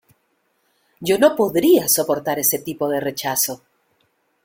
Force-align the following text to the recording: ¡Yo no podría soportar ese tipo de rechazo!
¡Yo 1.07 1.19
no 1.19 1.35
podría 1.35 1.87
soportar 1.87 2.39
ese 2.39 2.57
tipo 2.57 2.89
de 2.89 2.99
rechazo! 3.01 3.61